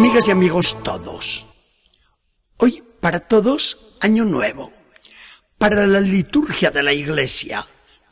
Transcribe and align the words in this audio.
Amigas 0.00 0.28
y 0.28 0.30
amigos 0.30 0.82
todos, 0.82 1.46
hoy 2.56 2.82
para 3.00 3.20
todos 3.20 3.96
año 4.00 4.24
nuevo, 4.24 4.72
para 5.58 5.86
la 5.86 6.00
liturgia 6.00 6.70
de 6.70 6.82
la 6.82 6.94
Iglesia, 6.94 7.62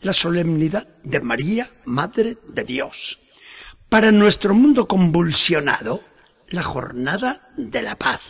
la 0.02 0.12
solemnidad 0.12 0.86
de 1.02 1.20
María, 1.20 1.66
Madre 1.86 2.36
de 2.46 2.64
Dios, 2.64 3.20
para 3.88 4.12
nuestro 4.12 4.52
mundo 4.52 4.86
convulsionado, 4.86 6.04
la 6.48 6.62
jornada 6.62 7.48
de 7.56 7.80
la 7.80 7.96
paz. 7.96 8.20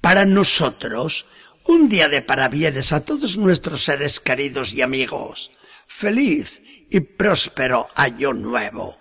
Para 0.00 0.24
nosotros, 0.24 1.26
un 1.62 1.88
día 1.88 2.08
de 2.08 2.22
parabienes 2.22 2.92
a 2.92 3.04
todos 3.04 3.36
nuestros 3.36 3.84
seres 3.84 4.18
queridos 4.18 4.74
y 4.74 4.82
amigos. 4.82 5.52
Feliz 5.86 6.60
y 6.90 6.98
próspero 6.98 7.88
año 7.94 8.32
nuevo. 8.32 8.98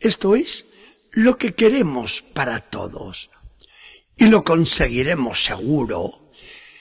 Esto 0.00 0.34
es 0.34 0.77
lo 1.12 1.38
que 1.38 1.54
queremos 1.54 2.22
para 2.22 2.60
todos. 2.60 3.30
Y 4.16 4.26
lo 4.26 4.44
conseguiremos 4.44 5.44
seguro 5.44 6.30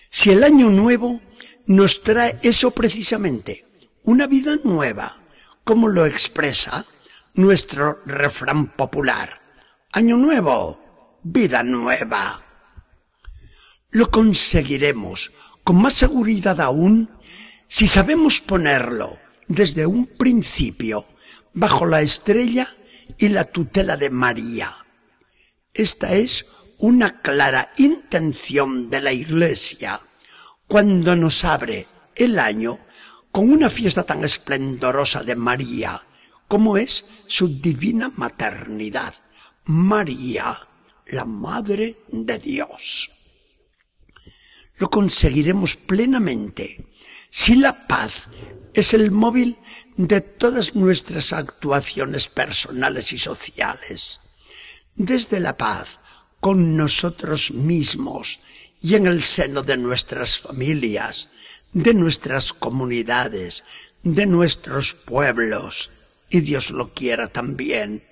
si 0.09 0.31
el 0.31 0.43
año 0.43 0.69
nuevo 0.69 1.21
nos 1.65 2.01
trae 2.01 2.37
eso 2.41 2.71
precisamente, 2.71 3.65
una 4.03 4.25
vida 4.25 4.57
nueva, 4.63 5.21
como 5.63 5.87
lo 5.89 6.05
expresa 6.05 6.85
nuestro 7.33 7.99
refrán 8.05 8.67
popular. 8.75 9.41
Año 9.91 10.17
nuevo, 10.17 11.19
vida 11.23 11.63
nueva. 11.63 12.43
Lo 13.91 14.09
conseguiremos 14.09 15.31
con 15.63 15.81
más 15.81 15.93
seguridad 15.93 16.61
aún 16.61 17.09
si 17.67 17.87
sabemos 17.87 18.39
ponerlo 18.39 19.19
desde 19.47 19.85
un 19.85 20.05
principio 20.05 21.05
bajo 21.53 21.85
la 21.85 22.01
estrella 22.01 22.76
y 23.17 23.29
la 23.29 23.43
tutela 23.43 23.97
de 23.97 24.09
María. 24.09 24.69
Esta 25.73 26.13
es 26.13 26.45
una 26.79 27.21
clara 27.21 27.71
intención 27.77 28.89
de 28.89 29.01
la 29.01 29.13
Iglesia 29.13 29.99
cuando 30.67 31.15
nos 31.15 31.43
abre 31.43 31.87
el 32.15 32.39
año 32.39 32.79
con 33.31 33.49
una 33.51 33.69
fiesta 33.69 34.03
tan 34.03 34.23
esplendorosa 34.23 35.23
de 35.23 35.35
María 35.35 36.01
como 36.47 36.77
es 36.77 37.05
su 37.27 37.59
divina 37.59 38.11
maternidad. 38.15 39.13
María, 39.65 40.55
la 41.07 41.25
Madre 41.25 41.97
de 42.07 42.39
Dios. 42.39 43.11
Lo 44.77 44.89
conseguiremos 44.89 45.75
plenamente 45.75 46.87
si 47.29 47.55
la 47.55 47.87
paz 47.87 48.29
es 48.77 48.93
el 48.93 49.09
móvil 49.09 49.57
de 49.95 50.21
todas 50.21 50.75
nuestras 50.75 51.33
actuaciones 51.33 52.27
personales 52.27 53.11
y 53.11 53.17
sociales. 53.17 54.19
Desde 54.93 55.39
la 55.39 55.57
paz 55.57 55.99
con 56.39 56.77
nosotros 56.77 57.49
mismos 57.51 58.39
y 58.79 58.93
en 58.93 59.07
el 59.07 59.23
seno 59.23 59.63
de 59.63 59.77
nuestras 59.77 60.37
familias, 60.37 61.29
de 61.73 61.95
nuestras 61.95 62.53
comunidades, 62.53 63.63
de 64.03 64.27
nuestros 64.27 64.93
pueblos, 64.93 65.89
y 66.29 66.41
Dios 66.41 66.69
lo 66.69 66.93
quiera 66.93 67.25
también, 67.25 68.07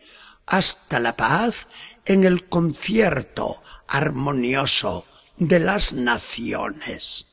hasta 0.47 0.99
la 0.99 1.15
paz 1.15 1.67
en 2.05 2.23
el 2.23 2.49
concierto 2.49 3.61
armonioso 3.87 5.05
de 5.37 5.59
las 5.59 5.93
naciones. 5.93 7.27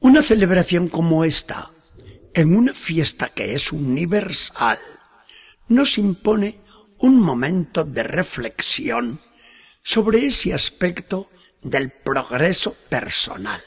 Una 0.00 0.22
celebración 0.22 0.88
como 0.88 1.24
esta, 1.24 1.72
en 2.32 2.54
una 2.54 2.72
fiesta 2.72 3.28
que 3.28 3.54
es 3.54 3.72
universal, 3.72 4.78
nos 5.66 5.98
impone 5.98 6.60
un 6.98 7.20
momento 7.20 7.82
de 7.84 8.04
reflexión 8.04 9.18
sobre 9.82 10.26
ese 10.26 10.54
aspecto 10.54 11.28
del 11.62 11.90
progreso 11.90 12.76
personal. 12.88 13.60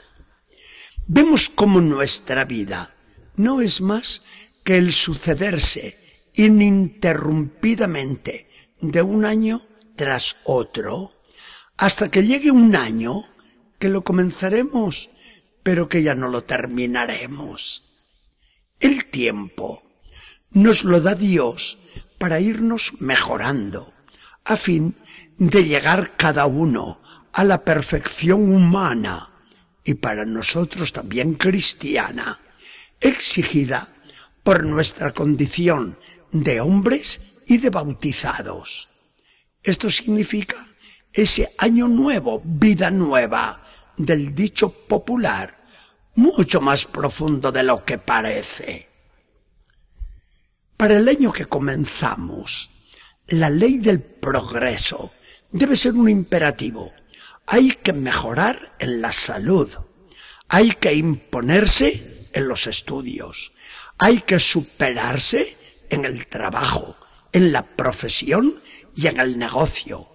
Vemos 1.06 1.50
cómo 1.50 1.82
nuestra 1.82 2.46
vida 2.46 2.94
no 3.36 3.60
es 3.60 3.82
más 3.82 4.22
que 4.64 4.78
el 4.78 4.94
sucederse 4.94 5.98
ininterrumpidamente 6.34 8.48
de 8.80 9.02
un 9.02 9.26
año 9.26 9.60
tras 9.96 10.38
otro, 10.44 11.12
hasta 11.76 12.10
que 12.10 12.22
llegue 12.22 12.50
un 12.50 12.74
año 12.74 13.22
que 13.78 13.90
lo 13.90 14.02
comenzaremos, 14.02 15.10
pero 15.62 15.88
que 15.88 16.02
ya 16.02 16.14
no 16.14 16.28
lo 16.28 16.44
terminaremos. 16.44 17.84
El 18.80 19.06
tiempo 19.06 19.82
nos 20.50 20.84
lo 20.84 21.00
da 21.00 21.14
Dios 21.14 21.78
para 22.18 22.40
irnos 22.40 22.92
mejorando, 23.00 23.94
a 24.44 24.56
fin 24.56 24.96
de 25.38 25.64
llegar 25.64 26.16
cada 26.16 26.46
uno 26.46 27.00
a 27.32 27.44
la 27.44 27.64
perfección 27.64 28.52
humana 28.54 29.30
y 29.84 29.94
para 29.94 30.24
nosotros 30.24 30.92
también 30.92 31.34
cristiana, 31.34 32.40
exigida 33.00 33.88
por 34.42 34.64
nuestra 34.64 35.12
condición 35.12 35.98
de 36.30 36.60
hombres 36.60 37.20
y 37.46 37.58
de 37.58 37.70
bautizados. 37.70 38.88
Esto 39.62 39.90
significa 39.90 40.56
ese 41.12 41.52
año 41.58 41.88
nuevo, 41.88 42.42
vida 42.44 42.90
nueva, 42.90 43.61
del 44.04 44.34
dicho 44.34 44.70
popular, 44.70 45.64
mucho 46.14 46.60
más 46.60 46.86
profundo 46.86 47.52
de 47.52 47.62
lo 47.62 47.84
que 47.84 47.98
parece. 47.98 48.88
Para 50.76 50.98
el 50.98 51.08
año 51.08 51.32
que 51.32 51.46
comenzamos, 51.46 52.70
la 53.28 53.48
ley 53.50 53.78
del 53.78 54.00
progreso 54.00 55.12
debe 55.50 55.76
ser 55.76 55.92
un 55.92 56.08
imperativo. 56.08 56.92
Hay 57.46 57.70
que 57.72 57.92
mejorar 57.92 58.74
en 58.78 59.00
la 59.00 59.12
salud. 59.12 59.70
Hay 60.48 60.72
que 60.72 60.94
imponerse 60.94 62.28
en 62.32 62.48
los 62.48 62.66
estudios. 62.66 63.52
Hay 63.98 64.20
que 64.20 64.40
superarse 64.40 65.56
en 65.88 66.04
el 66.04 66.26
trabajo, 66.26 66.96
en 67.32 67.52
la 67.52 67.62
profesión 67.62 68.60
y 68.94 69.06
en 69.06 69.20
el 69.20 69.38
negocio. 69.38 70.08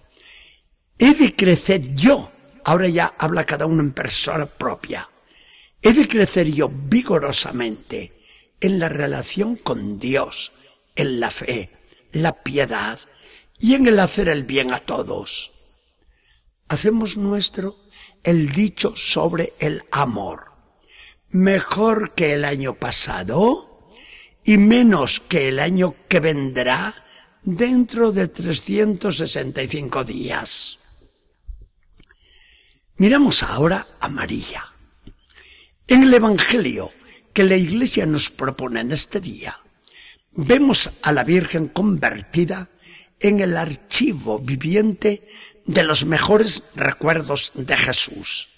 He 1.00 1.14
de 1.14 1.36
crecer 1.36 1.96
yo. 1.96 2.32
Ahora 2.68 2.90
ya 2.90 3.16
habla 3.18 3.46
cada 3.46 3.66
uno 3.66 3.82
en 3.82 3.94
persona 3.94 4.46
propia. 4.46 5.10
He 5.82 5.94
de 5.94 6.06
crecer 6.06 6.52
yo 6.52 6.70
vigorosamente 6.70 8.20
en 8.60 8.78
la 8.78 8.90
relación 8.90 9.56
con 9.56 9.98
Dios, 9.98 10.52
en 10.94 11.22
la 11.22 11.32
fe, 11.32 11.72
la 12.12 12.44
piedad 12.44 13.00
y 13.58 13.76
en 13.76 13.88
el 13.88 13.98
hacer 14.02 14.28
el 14.28 14.44
bien 14.44 14.74
a 14.74 14.80
todos. 14.80 15.54
Hacemos 16.68 17.16
nuestro 17.16 17.78
el 18.26 18.50
dicho 18.50 18.98
sobre 18.98 19.54
el 19.60 19.84
amor. 19.92 20.52
Mejor 21.30 22.16
que 22.16 22.34
el 22.34 22.44
año 22.44 22.74
pasado 22.74 23.88
y 24.44 24.58
menos 24.58 25.22
que 25.22 25.48
el 25.48 25.60
año 25.60 25.96
que 26.10 26.20
vendrá 26.20 27.06
dentro 27.44 28.12
de 28.12 28.28
365 28.28 30.04
días. 30.04 30.80
Miramos 33.00 33.44
ahora 33.44 33.86
a 34.00 34.10
María. 34.10 34.66
En 35.88 36.02
el 36.02 36.14
Evangelio 36.16 36.92
que 37.32 37.44
la 37.44 37.56
Iglesia 37.56 38.08
nos 38.08 38.32
propone 38.32 38.82
en 38.82 38.92
este 38.92 39.20
día, 39.20 39.56
vemos 40.32 40.90
a 41.04 41.12
la 41.12 41.24
Virgen 41.24 41.68
convertida 41.68 42.72
en 43.20 43.40
el 43.40 43.56
archivo 43.56 44.40
viviente 44.40 45.28
de 45.68 45.84
los 45.84 46.08
mejores 46.08 46.64
recuerdos 46.74 47.52
de 47.54 47.78
Jesús. 47.78 48.50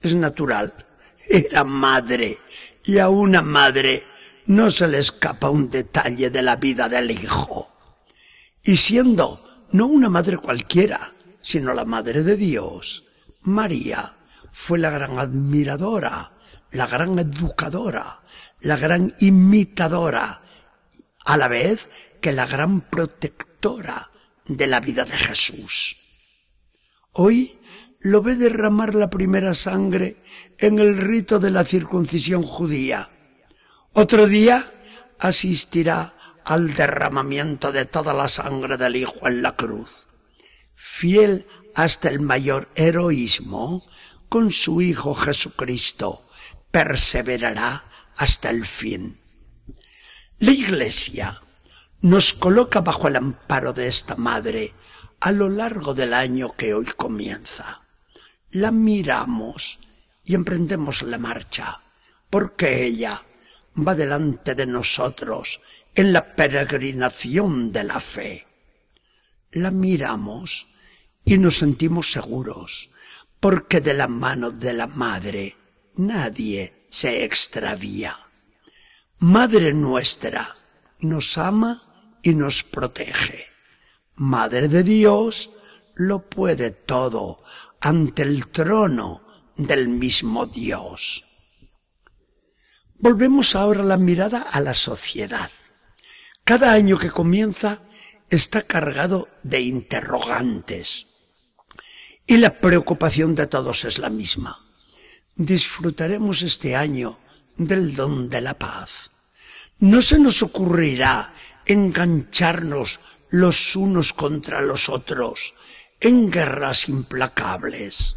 Es 0.00 0.16
natural, 0.16 0.88
era 1.28 1.62
madre, 1.62 2.38
y 2.84 2.98
a 2.98 3.08
una 3.08 3.42
madre 3.42 4.02
no 4.46 4.68
se 4.72 4.88
le 4.88 4.98
escapa 4.98 5.48
un 5.48 5.70
detalle 5.70 6.30
de 6.30 6.42
la 6.42 6.56
vida 6.56 6.88
del 6.88 7.12
hijo. 7.12 7.72
Y 8.64 8.78
siendo 8.78 9.68
no 9.70 9.86
una 9.86 10.08
madre 10.08 10.38
cualquiera, 10.38 10.98
sino 11.40 11.72
la 11.72 11.84
madre 11.84 12.24
de 12.24 12.36
Dios, 12.36 13.05
María 13.46 14.16
fue 14.52 14.78
la 14.78 14.90
gran 14.90 15.18
admiradora, 15.18 16.32
la 16.72 16.86
gran 16.86 17.18
educadora, 17.18 18.04
la 18.60 18.76
gran 18.76 19.14
imitadora, 19.20 20.42
a 21.24 21.36
la 21.36 21.46
vez 21.46 21.88
que 22.20 22.32
la 22.32 22.46
gran 22.46 22.80
protectora 22.80 24.10
de 24.46 24.66
la 24.66 24.80
vida 24.80 25.04
de 25.04 25.16
Jesús. 25.16 25.96
Hoy 27.12 27.58
lo 28.00 28.20
ve 28.20 28.34
derramar 28.34 28.94
la 28.94 29.10
primera 29.10 29.54
sangre 29.54 30.22
en 30.58 30.80
el 30.80 30.96
rito 30.96 31.38
de 31.38 31.50
la 31.52 31.64
circuncisión 31.64 32.42
judía. 32.42 33.10
Otro 33.92 34.26
día 34.26 34.72
asistirá 35.20 36.14
al 36.44 36.74
derramamiento 36.74 37.70
de 37.70 37.84
toda 37.84 38.12
la 38.12 38.28
sangre 38.28 38.76
del 38.76 38.96
Hijo 38.96 39.28
en 39.28 39.42
la 39.42 39.54
cruz. 39.54 40.08
Fiel 40.74 41.46
hasta 41.76 42.08
el 42.08 42.20
mayor 42.20 42.70
heroísmo, 42.74 43.86
con 44.30 44.50
su 44.50 44.80
Hijo 44.80 45.14
Jesucristo, 45.14 46.26
perseverará 46.70 47.84
hasta 48.16 48.48
el 48.48 48.64
fin. 48.64 49.20
La 50.38 50.52
Iglesia 50.52 51.38
nos 52.00 52.32
coloca 52.32 52.80
bajo 52.80 53.08
el 53.08 53.16
amparo 53.16 53.74
de 53.74 53.88
esta 53.88 54.16
madre 54.16 54.72
a 55.20 55.32
lo 55.32 55.50
largo 55.50 55.92
del 55.92 56.14
año 56.14 56.56
que 56.56 56.72
hoy 56.72 56.86
comienza. 56.86 57.82
La 58.50 58.70
miramos 58.70 59.78
y 60.24 60.34
emprendemos 60.34 61.02
la 61.02 61.18
marcha, 61.18 61.82
porque 62.30 62.86
ella 62.86 63.22
va 63.76 63.94
delante 63.94 64.54
de 64.54 64.64
nosotros 64.64 65.60
en 65.94 66.14
la 66.14 66.36
peregrinación 66.36 67.70
de 67.70 67.84
la 67.84 68.00
fe. 68.00 68.46
La 69.50 69.70
miramos 69.70 70.68
y 71.26 71.38
nos 71.38 71.58
sentimos 71.58 72.12
seguros, 72.12 72.88
porque 73.40 73.80
de 73.80 73.94
la 73.94 74.06
mano 74.06 74.52
de 74.52 74.72
la 74.72 74.86
Madre 74.86 75.56
nadie 75.96 76.86
se 76.88 77.24
extravía. 77.24 78.16
Madre 79.18 79.74
nuestra 79.74 80.46
nos 81.00 81.36
ama 81.36 82.18
y 82.22 82.32
nos 82.32 82.62
protege. 82.62 83.44
Madre 84.14 84.68
de 84.68 84.84
Dios 84.84 85.50
lo 85.96 86.30
puede 86.30 86.70
todo 86.70 87.42
ante 87.80 88.22
el 88.22 88.46
trono 88.46 89.26
del 89.56 89.88
mismo 89.88 90.46
Dios. 90.46 91.24
Volvemos 92.98 93.56
ahora 93.56 93.82
la 93.82 93.96
mirada 93.96 94.42
a 94.42 94.60
la 94.60 94.74
sociedad. 94.74 95.50
Cada 96.44 96.72
año 96.72 96.98
que 96.98 97.10
comienza 97.10 97.82
está 98.30 98.62
cargado 98.62 99.28
de 99.42 99.60
interrogantes. 99.60 101.08
Y 102.26 102.38
la 102.38 102.58
preocupación 102.60 103.34
de 103.34 103.46
todos 103.46 103.84
es 103.84 103.98
la 103.98 104.10
misma. 104.10 104.60
Disfrutaremos 105.36 106.42
este 106.42 106.74
año 106.74 107.18
del 107.56 107.94
don 107.94 108.28
de 108.28 108.40
la 108.40 108.54
paz. 108.54 109.12
No 109.78 110.02
se 110.02 110.18
nos 110.18 110.42
ocurrirá 110.42 111.32
engancharnos 111.66 113.00
los 113.30 113.76
unos 113.76 114.12
contra 114.12 114.60
los 114.60 114.88
otros 114.88 115.54
en 116.00 116.30
guerras 116.30 116.88
implacables. 116.88 118.16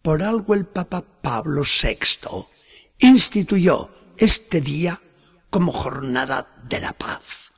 Por 0.00 0.22
algo 0.22 0.54
el 0.54 0.64
Papa 0.64 1.04
Pablo 1.20 1.62
VI 1.62 2.46
instituyó 2.98 3.90
este 4.16 4.60
día 4.60 4.98
como 5.50 5.72
jornada 5.72 6.48
de 6.68 6.80
la 6.80 6.92
paz. 6.92 7.52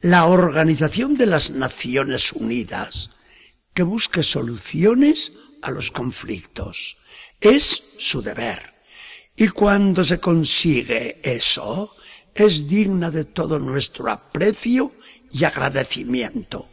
La 0.00 0.24
Organización 0.24 1.16
de 1.16 1.26
las 1.26 1.50
Naciones 1.50 2.32
Unidas 2.32 3.10
que 3.74 3.82
busque 3.82 4.22
soluciones 4.22 5.32
a 5.62 5.70
los 5.70 5.90
conflictos. 5.90 6.98
Es 7.40 7.82
su 7.98 8.22
deber. 8.22 8.74
Y 9.36 9.48
cuando 9.48 10.04
se 10.04 10.20
consigue 10.20 11.20
eso, 11.22 11.94
es 12.34 12.68
digna 12.68 13.10
de 13.10 13.24
todo 13.24 13.58
nuestro 13.58 14.10
aprecio 14.10 14.94
y 15.30 15.44
agradecimiento. 15.44 16.68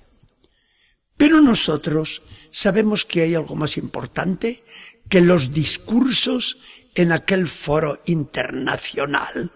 Pero 1.17 1.41
nosotros 1.41 2.21
sabemos 2.51 3.05
que 3.05 3.21
hay 3.21 3.35
algo 3.35 3.55
más 3.55 3.77
importante 3.77 4.63
que 5.09 5.21
los 5.21 5.51
discursos 5.51 6.57
en 6.95 7.11
aquel 7.11 7.47
foro 7.47 7.99
internacional 8.05 9.51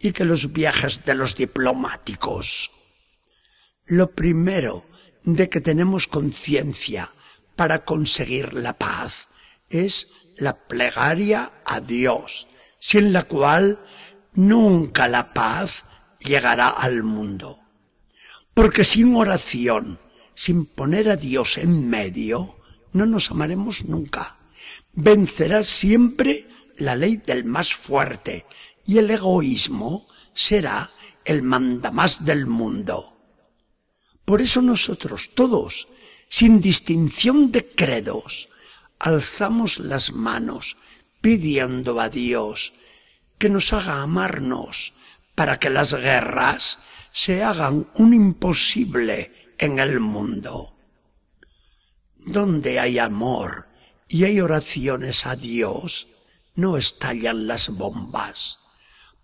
y 0.00 0.12
que 0.12 0.24
los 0.24 0.52
viajes 0.52 1.04
de 1.04 1.14
los 1.14 1.36
diplomáticos. 1.36 2.70
Lo 3.84 4.10
primero 4.10 4.86
de 5.24 5.48
que 5.48 5.60
tenemos 5.60 6.06
conciencia 6.06 7.08
para 7.56 7.84
conseguir 7.84 8.54
la 8.54 8.78
paz 8.78 9.28
es 9.68 10.08
la 10.36 10.66
plegaria 10.66 11.52
a 11.64 11.80
Dios, 11.80 12.46
sin 12.78 13.12
la 13.12 13.22
cual 13.24 13.82
nunca 14.34 15.08
la 15.08 15.32
paz 15.32 15.84
llegará 16.20 16.68
al 16.68 17.02
mundo. 17.02 17.60
Porque 18.52 18.84
sin 18.84 19.16
oración, 19.16 20.00
sin 20.34 20.66
poner 20.66 21.08
a 21.10 21.16
Dios 21.16 21.58
en 21.58 21.88
medio, 21.88 22.56
no 22.92 23.06
nos 23.06 23.30
amaremos 23.30 23.84
nunca. 23.84 24.38
Vencerá 24.92 25.62
siempre 25.62 26.46
la 26.76 26.96
ley 26.96 27.16
del 27.16 27.44
más 27.44 27.74
fuerte 27.74 28.46
y 28.84 28.98
el 28.98 29.10
egoísmo 29.10 30.06
será 30.34 30.90
el 31.24 31.42
mandamás 31.42 32.24
del 32.24 32.46
mundo. 32.46 33.13
Por 34.24 34.40
eso 34.40 34.62
nosotros 34.62 35.30
todos, 35.34 35.88
sin 36.28 36.60
distinción 36.60 37.52
de 37.52 37.66
credos, 37.66 38.48
alzamos 38.98 39.78
las 39.78 40.12
manos 40.12 40.76
pidiendo 41.20 42.00
a 42.00 42.08
Dios 42.08 42.72
que 43.38 43.48
nos 43.48 43.72
haga 43.72 44.02
amarnos 44.02 44.94
para 45.34 45.58
que 45.58 45.70
las 45.70 45.94
guerras 45.94 46.78
se 47.12 47.42
hagan 47.42 47.88
un 47.94 48.14
imposible 48.14 49.32
en 49.58 49.78
el 49.78 50.00
mundo. 50.00 50.76
Donde 52.16 52.80
hay 52.80 52.98
amor 52.98 53.68
y 54.08 54.24
hay 54.24 54.40
oraciones 54.40 55.26
a 55.26 55.36
Dios, 55.36 56.08
no 56.54 56.76
estallan 56.76 57.46
las 57.46 57.70
bombas. 57.70 58.60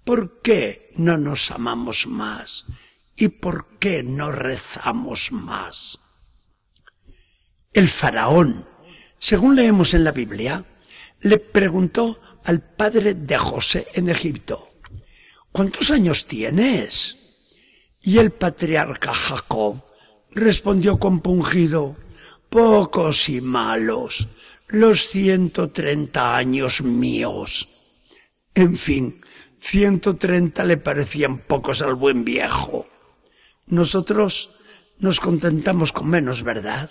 ¿Por 0.05 0.41
qué 0.43 0.93
no 0.97 1.17
nos 1.17 1.51
amamos 1.51 2.07
más? 2.07 2.67
¿Y 3.21 3.29
por 3.29 3.79
qué 3.79 4.03
no 4.03 4.33
rezamos 4.33 5.31
más? 5.31 5.99
El 7.75 7.87
faraón, 7.87 8.67
según 9.19 9.57
leemos 9.57 9.93
en 9.93 10.05
la 10.05 10.13
Biblia, 10.13 10.65
le 11.21 11.37
preguntó 11.37 12.19
al 12.45 12.63
padre 12.63 13.13
de 13.13 13.37
José 13.37 13.87
en 13.93 14.09
Egipto, 14.09 14.71
¿cuántos 15.53 15.91
años 15.91 16.25
tienes? 16.25 17.19
Y 18.01 18.17
el 18.17 18.31
patriarca 18.31 19.13
Jacob 19.13 19.85
respondió 20.31 20.99
compungido, 20.99 21.99
pocos 22.49 23.29
y 23.29 23.43
malos, 23.43 24.29
los 24.69 25.11
ciento 25.11 25.71
treinta 25.71 26.39
años 26.39 26.81
míos. 26.81 27.69
En 28.55 28.79
fin, 28.79 29.21
ciento 29.61 30.17
treinta 30.17 30.65
le 30.65 30.79
parecían 30.79 31.37
pocos 31.37 31.83
al 31.83 31.97
buen 31.97 32.25
viejo. 32.25 32.87
Nosotros 33.71 34.51
nos 34.99 35.21
contentamos 35.21 35.93
con 35.93 36.11
menos, 36.11 36.43
¿verdad? 36.43 36.91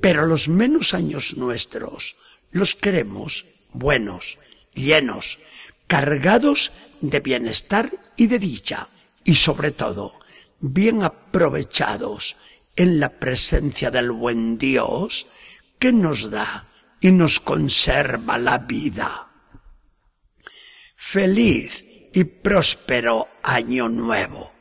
Pero 0.00 0.24
los 0.24 0.48
menos 0.48 0.94
años 0.94 1.36
nuestros 1.36 2.16
los 2.52 2.76
queremos 2.76 3.46
buenos, 3.72 4.38
llenos, 4.74 5.40
cargados 5.88 6.70
de 7.00 7.18
bienestar 7.18 7.90
y 8.16 8.28
de 8.28 8.38
dicha, 8.38 8.88
y 9.24 9.34
sobre 9.34 9.72
todo, 9.72 10.18
bien 10.60 11.02
aprovechados 11.02 12.36
en 12.76 13.00
la 13.00 13.18
presencia 13.18 13.90
del 13.90 14.12
buen 14.12 14.58
Dios 14.58 15.26
que 15.80 15.92
nos 15.92 16.30
da 16.30 16.68
y 17.00 17.10
nos 17.10 17.40
conserva 17.40 18.38
la 18.38 18.58
vida. 18.58 19.28
Feliz 20.94 21.84
y 22.12 22.22
próspero 22.24 23.28
año 23.42 23.88
nuevo 23.88 24.59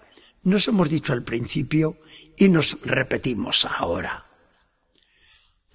nos 0.50 0.68
hemos 0.68 0.90
dicho 0.90 1.14
al 1.14 1.24
principio 1.24 2.00
y 2.38 2.50
nos 2.50 2.78
repetimos 2.82 3.66
ahora. 3.66 4.26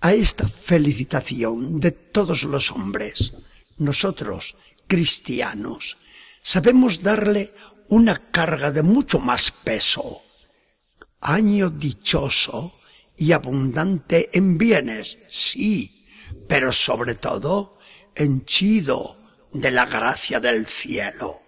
A 0.00 0.12
esta 0.12 0.46
felicitación 0.48 1.80
de 1.80 1.92
todos 1.92 2.44
los 2.44 2.70
hombres, 2.72 3.32
nosotros, 3.78 4.56
cristianos, 4.86 5.96
sabemos 6.42 7.02
darle 7.02 7.54
una 7.88 8.30
carga 8.30 8.70
de 8.70 8.82
mucho 8.82 9.18
más 9.18 9.50
peso. 9.50 10.22
Año 11.20 11.70
dichoso 11.70 12.78
y 13.16 13.32
abundante 13.32 14.28
en 14.32 14.58
bienes, 14.58 15.18
sí, 15.28 16.06
pero 16.48 16.72
sobre 16.72 17.14
todo 17.14 17.78
henchido 18.14 19.18
de 19.52 19.70
la 19.70 19.86
gracia 19.86 20.40
del 20.40 20.66
cielo. 20.66 21.40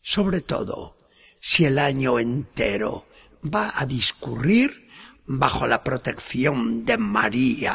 Sobre 0.00 0.42
todo, 0.42 0.97
si 1.40 1.64
el 1.64 1.78
año 1.78 2.18
entero 2.18 3.06
va 3.42 3.72
a 3.76 3.86
discurrir 3.86 4.88
bajo 5.26 5.66
la 5.66 5.84
protección 5.84 6.84
de 6.84 6.98
María, 6.98 7.74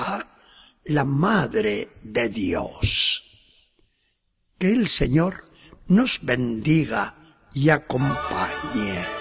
la 0.85 1.05
Madre 1.05 1.89
de 2.01 2.29
Dios. 2.29 3.23
Que 4.57 4.71
el 4.71 4.87
Señor 4.87 5.43
nos 5.87 6.19
bendiga 6.23 7.15
y 7.53 7.69
acompañe. 7.69 9.12